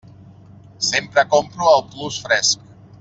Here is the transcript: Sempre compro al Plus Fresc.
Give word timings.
Sempre 0.87 1.25
compro 1.35 1.69
al 1.75 1.85
Plus 1.91 2.19
Fresc. 2.25 2.59